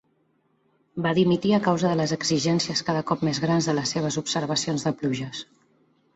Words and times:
Va 1.05 1.11
dimitir 1.17 1.51
a 1.57 1.59
causa 1.67 1.91
de 1.91 1.97
les 1.99 2.13
exigències 2.15 2.81
cada 2.89 3.05
cop 3.13 3.27
més 3.29 3.43
grans 3.45 3.69
de 3.71 3.77
les 3.83 3.95
seves 3.97 4.19
observacions 4.25 4.89
de 4.89 4.97
pluges. 5.05 5.45